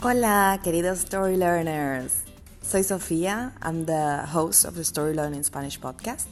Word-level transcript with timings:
Hola, 0.00 0.60
queridos 0.62 0.98
story 0.98 1.36
learners. 1.36 2.22
Soy 2.62 2.82
Sofia. 2.82 3.52
I'm 3.60 3.84
the 3.84 4.24
host 4.26 4.64
of 4.64 4.76
the 4.76 4.84
Story 4.84 5.12
Learning 5.12 5.42
Spanish 5.42 5.80
podcast. 5.80 6.28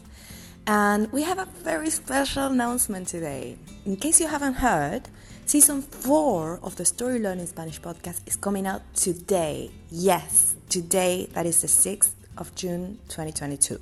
And 0.68 1.10
we 1.10 1.24
have 1.24 1.40
a 1.40 1.46
very 1.64 1.90
special 1.90 2.44
announcement 2.44 3.08
today. 3.08 3.56
In 3.84 3.96
case 3.96 4.20
you 4.20 4.28
haven't 4.28 4.54
heard, 4.54 5.08
season 5.46 5.82
4 5.82 6.60
of 6.62 6.76
the 6.76 6.84
Story 6.84 7.18
Learning 7.18 7.46
Spanish 7.46 7.80
podcast 7.80 8.20
is 8.28 8.36
coming 8.36 8.68
out 8.68 8.82
today. 8.94 9.72
Yes, 9.90 10.54
today, 10.68 11.28
that 11.32 11.44
is 11.44 11.60
the 11.60 11.66
6th 11.66 12.12
of 12.38 12.54
June 12.54 13.00
2022. 13.08 13.80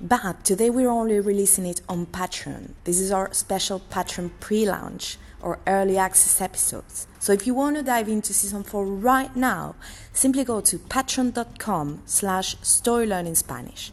But 0.00 0.44
today 0.44 0.70
we're 0.70 0.90
only 0.90 1.20
releasing 1.20 1.66
it 1.66 1.80
on 1.88 2.06
Patreon. 2.06 2.72
This 2.84 2.98
is 2.98 3.12
our 3.12 3.32
special 3.32 3.80
Patreon 3.80 4.30
pre 4.40 4.68
launch 4.68 5.18
or 5.40 5.60
early 5.66 5.98
access 5.98 6.40
episodes. 6.40 7.06
So 7.20 7.32
if 7.32 7.46
you 7.46 7.54
want 7.54 7.76
to 7.76 7.82
dive 7.82 8.08
into 8.08 8.32
season 8.32 8.64
4 8.64 8.86
right 8.86 9.34
now, 9.36 9.76
simply 10.12 10.42
go 10.42 10.60
to 10.62 10.78
patreon.com 10.78 12.02
slash 12.06 12.56
storylearningspanish. 12.56 13.90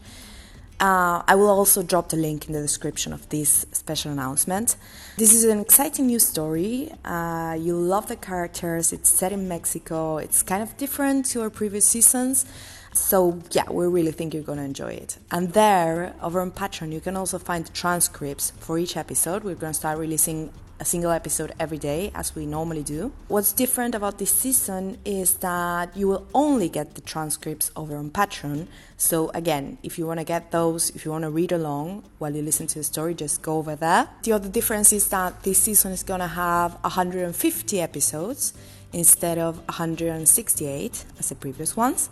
Uh, 0.79 1.21
I 1.27 1.35
will 1.35 1.49
also 1.49 1.83
drop 1.83 2.09
the 2.09 2.17
link 2.17 2.47
in 2.47 2.53
the 2.53 2.61
description 2.61 3.13
of 3.13 3.29
this 3.29 3.67
special 3.71 4.11
announcement. 4.11 4.77
This 5.17 5.31
is 5.31 5.43
an 5.43 5.59
exciting 5.59 6.07
new 6.07 6.17
story. 6.17 6.91
Uh, 7.05 7.55
you'll 7.59 7.83
love 7.83 8.07
the 8.07 8.15
characters. 8.15 8.91
It's 8.91 9.09
set 9.09 9.31
in 9.31 9.47
Mexico. 9.47 10.17
It's 10.17 10.41
kind 10.41 10.63
of 10.63 10.75
different 10.77 11.27
to 11.27 11.41
our 11.43 11.51
previous 11.51 11.85
seasons. 11.85 12.45
So, 12.93 13.41
yeah, 13.51 13.69
we 13.69 13.85
really 13.87 14.11
think 14.11 14.33
you're 14.33 14.43
going 14.43 14.57
to 14.57 14.65
enjoy 14.65 14.93
it. 14.93 15.17
And 15.31 15.53
there, 15.53 16.13
over 16.21 16.41
on 16.41 16.51
Patreon, 16.51 16.91
you 16.91 16.99
can 16.99 17.15
also 17.15 17.39
find 17.39 17.73
transcripts 17.73 18.51
for 18.59 18.77
each 18.77 18.97
episode. 18.97 19.43
We're 19.43 19.55
going 19.55 19.71
to 19.71 19.79
start 19.79 19.97
releasing 19.97 20.51
a 20.81 20.83
single 20.83 21.11
episode 21.11 21.53
every 21.59 21.77
day 21.77 22.11
as 22.15 22.35
we 22.35 22.45
normally 22.45 22.81
do. 22.81 23.13
What's 23.27 23.53
different 23.53 23.93
about 23.93 24.17
this 24.17 24.31
season 24.31 24.97
is 25.05 25.35
that 25.35 25.95
you 25.95 26.07
will 26.07 26.27
only 26.33 26.69
get 26.69 26.95
the 26.95 27.01
transcripts 27.01 27.71
over 27.75 27.95
on 27.95 28.09
Patreon. 28.09 28.67
So, 28.97 29.29
again, 29.29 29.77
if 29.83 29.99
you 29.99 30.07
want 30.07 30.19
to 30.19 30.25
get 30.25 30.51
those, 30.51 30.89
if 30.89 31.05
you 31.05 31.11
want 31.11 31.23
to 31.23 31.29
read 31.29 31.51
along 31.51 32.03
while 32.17 32.35
you 32.35 32.41
listen 32.41 32.65
to 32.67 32.79
the 32.79 32.83
story, 32.83 33.13
just 33.13 33.43
go 33.43 33.57
over 33.57 33.75
there. 33.75 34.09
The 34.23 34.33
other 34.33 34.49
difference 34.49 34.91
is 34.91 35.07
that 35.09 35.43
this 35.43 35.59
season 35.59 35.91
is 35.91 36.01
going 36.03 36.19
to 36.19 36.27
have 36.27 36.73
150 36.81 37.79
episodes 37.79 38.53
instead 38.91 39.37
of 39.37 39.57
168 39.69 41.05
as 41.19 41.29
the 41.29 41.35
previous 41.35 41.77
ones. 41.77 42.09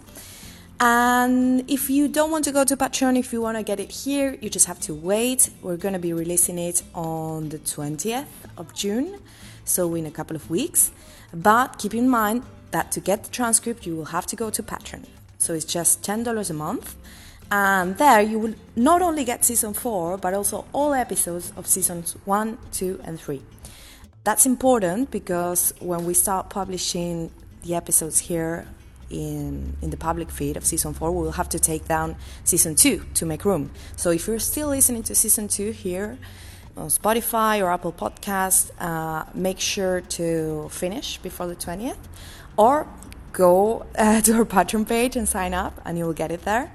And 0.81 1.69
if 1.69 1.89
you 1.89 2.07
don't 2.07 2.31
want 2.31 2.45
to 2.45 2.53
go 2.53 2.63
to 2.63 2.77
Patreon, 2.77 3.17
if 3.19 3.33
you 3.33 3.41
want 3.41 3.57
to 3.57 3.63
get 3.63 3.81
it 3.81 3.91
here, 3.91 4.37
you 4.39 4.49
just 4.49 4.65
have 4.67 4.79
to 4.81 4.93
wait. 4.93 5.49
We're 5.61 5.75
going 5.75 5.93
to 5.93 5.99
be 5.99 6.13
releasing 6.13 6.57
it 6.57 6.83
on 6.95 7.49
the 7.49 7.59
20th 7.59 8.27
of 8.57 8.73
June, 8.73 9.19
so 9.65 9.93
in 9.95 10.05
a 10.05 10.11
couple 10.11 10.37
of 10.37 10.49
weeks. 10.49 10.91
But 11.33 11.77
keep 11.79 11.93
in 11.93 12.07
mind 12.07 12.43
that 12.71 12.93
to 12.93 13.01
get 13.01 13.25
the 13.25 13.29
transcript, 13.29 13.85
you 13.85 13.95
will 13.97 14.05
have 14.05 14.25
to 14.27 14.37
go 14.37 14.49
to 14.49 14.63
Patreon. 14.63 15.05
So 15.37 15.53
it's 15.53 15.65
just 15.65 16.01
$10 16.01 16.49
a 16.49 16.53
month. 16.53 16.95
And 17.51 17.97
there 17.97 18.21
you 18.21 18.39
will 18.39 18.53
not 18.77 19.01
only 19.01 19.25
get 19.25 19.43
season 19.43 19.73
4, 19.73 20.17
but 20.17 20.33
also 20.33 20.65
all 20.71 20.93
episodes 20.93 21.51
of 21.57 21.67
seasons 21.67 22.15
1, 22.23 22.57
2, 22.71 23.01
and 23.03 23.19
3. 23.19 23.41
That's 24.23 24.45
important 24.45 25.11
because 25.11 25.73
when 25.79 26.05
we 26.05 26.13
start 26.13 26.49
publishing 26.49 27.31
the 27.63 27.75
episodes 27.75 28.19
here 28.19 28.65
in, 29.09 29.75
in 29.81 29.89
the 29.89 29.97
public 29.97 30.29
feed 30.29 30.57
of 30.57 30.65
season 30.65 30.93
4, 30.93 31.11
we 31.11 31.23
will 31.23 31.31
have 31.31 31.49
to 31.49 31.59
take 31.59 31.87
down 31.87 32.15
season 32.43 32.75
2 32.75 33.05
to 33.15 33.25
make 33.25 33.45
room. 33.45 33.71
So 33.95 34.11
if 34.11 34.27
you're 34.27 34.39
still 34.39 34.69
listening 34.69 35.03
to 35.03 35.15
season 35.15 35.47
2 35.47 35.71
here 35.71 36.17
on 36.77 36.87
Spotify 36.87 37.61
or 37.61 37.71
Apple 37.71 37.91
Podcast, 37.91 38.71
uh, 38.79 39.25
make 39.33 39.59
sure 39.59 40.01
to 40.01 40.69
finish 40.69 41.17
before 41.17 41.47
the 41.47 41.55
20th 41.55 41.97
or 42.57 42.87
go 43.33 43.85
uh, 43.97 44.21
to 44.25 44.33
our 44.33 44.45
Patreon 44.45 44.87
page 44.87 45.15
and 45.15 45.27
sign 45.27 45.53
up, 45.53 45.79
and 45.85 45.97
you 45.97 46.05
will 46.05 46.13
get 46.13 46.31
it 46.31 46.43
there. 46.43 46.71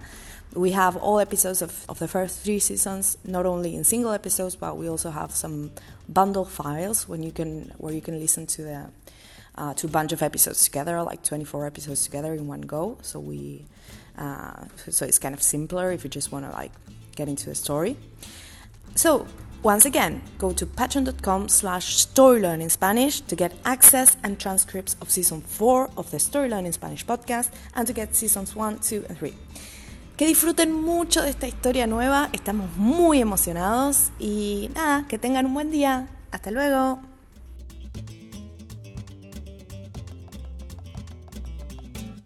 We 0.55 0.71
have 0.71 0.97
all 0.97 1.19
episodes 1.19 1.63
of, 1.63 1.85
of 1.89 1.99
the 1.99 2.07
first 2.07 2.41
three 2.45 2.61
seasons, 2.61 3.19
not 3.25 3.45
only 3.45 3.75
in 3.75 3.83
single 3.83 4.13
episodes, 4.13 4.55
but 4.55 4.77
we 4.77 4.89
also 4.89 5.11
have 5.11 5.33
some 5.33 5.73
bundle 6.09 6.45
files 6.45 7.09
when 7.09 7.23
you 7.23 7.33
can 7.33 7.73
where 7.79 7.93
you 7.93 8.01
can 8.01 8.21
listen 8.21 8.47
to 8.47 8.63
the 8.63 8.87
uh, 9.57 9.75
to 9.75 9.87
a 9.87 9.91
bunch 9.91 10.13
of 10.13 10.23
episodes 10.23 10.65
together, 10.65 11.03
like 11.03 11.23
24 11.23 11.67
episodes 11.67 12.05
together 12.05 12.35
in 12.35 12.47
one 12.47 12.63
go. 12.63 12.99
So 13.03 13.21
we, 13.21 13.67
uh, 14.19 14.65
so 14.91 15.07
it's 15.07 15.19
kind 15.19 15.35
of 15.35 15.43
simpler 15.43 15.93
if 15.93 16.05
you 16.05 16.11
just 16.11 16.33
want 16.33 16.45
to 16.45 16.51
like 16.53 16.73
get 17.17 17.29
into 17.29 17.47
the 17.47 17.55
story. 17.55 17.97
So 18.95 19.27
once 19.65 19.87
again, 19.87 20.21
go 20.37 20.53
to 20.53 20.67
patreon.com 20.67 21.49
slash 21.49 22.07
storylearning 22.07 22.71
Spanish 22.71 23.21
to 23.23 23.35
get 23.35 23.53
access 23.65 24.17
and 24.23 24.39
transcripts 24.39 24.95
of 25.01 25.11
season 25.11 25.41
4 25.41 25.91
of 25.97 26.11
the 26.11 26.19
Story 26.19 26.51
Learning 26.51 26.73
Spanish 26.73 27.05
podcast 27.07 27.51
and 27.75 27.87
to 27.87 27.95
get 27.95 28.15
seasons 28.15 28.55
1, 28.55 28.81
2 28.81 29.07
and 29.09 29.19
3. 29.19 29.35
Que 30.19 30.27
disfruten 30.27 30.71
mucho 30.71 31.23
de 31.23 31.31
esta 31.31 31.49
historia 31.49 31.87
nueva, 31.87 32.29
estamos 32.33 32.77
muy 32.77 33.21
emocionados 33.21 34.13
y 34.19 34.71
nada, 34.75 35.07
que 35.09 35.19
tengan 35.19 35.47
un 35.47 35.55
buen 35.55 35.71
día. 35.71 36.09
Hasta 36.31 36.51
luego. 36.51 37.14